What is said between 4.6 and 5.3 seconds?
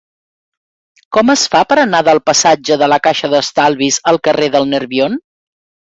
Nerbion?